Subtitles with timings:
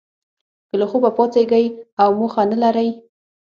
[0.67, 1.65] که له خوبه پاڅیږی
[2.03, 2.89] او موخه نه لرئ